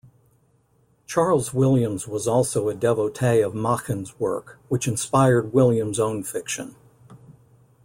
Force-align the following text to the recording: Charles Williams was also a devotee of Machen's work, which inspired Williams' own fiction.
Charles 1.05 1.53
Williams 1.53 2.07
was 2.07 2.27
also 2.27 2.69
a 2.69 2.73
devotee 2.73 3.39
of 3.39 3.53
Machen's 3.53 4.17
work, 4.19 4.57
which 4.67 4.87
inspired 4.87 5.53
Williams' 5.53 5.99
own 5.99 6.23
fiction. 6.23 6.75